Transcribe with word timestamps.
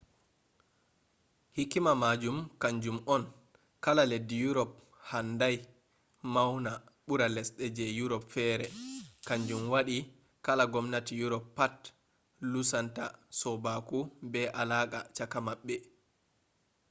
hikima 1.57 1.91
majum 2.03 2.37
kanjum 2.61 2.97
on 3.15 3.23
kala 3.83 4.03
leddi 4.11 4.37
europe 4.47 4.75
handai 5.09 5.55
maona 6.33 6.71
bura 7.05 7.27
lesde 7.35 7.65
ji 7.77 7.85
europe 8.01 8.27
fere 8.35 8.67
kanjum 9.27 9.63
wadi 9.73 9.97
kala 10.45 10.63
gomnati 10.73 11.13
europe 11.25 11.47
pat 11.57 11.75
lusunta 12.51 13.05
sobaku 13.39 13.99
be 14.31 14.41
alaka 14.61 14.99
chaka 15.17 15.39
mabbe 15.47 15.75